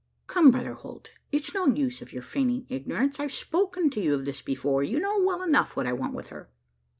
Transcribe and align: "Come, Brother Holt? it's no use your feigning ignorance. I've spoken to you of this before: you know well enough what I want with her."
"Come, 0.25 0.49
Brother 0.49 0.73
Holt? 0.73 1.11
it's 1.31 1.53
no 1.53 1.67
use 1.67 2.01
your 2.11 2.23
feigning 2.23 2.65
ignorance. 2.69 3.19
I've 3.19 3.31
spoken 3.31 3.91
to 3.91 4.01
you 4.01 4.15
of 4.15 4.25
this 4.25 4.41
before: 4.41 4.81
you 4.81 4.97
know 4.99 5.19
well 5.21 5.43
enough 5.43 5.75
what 5.75 5.85
I 5.85 5.93
want 5.93 6.15
with 6.15 6.29
her." 6.29 6.49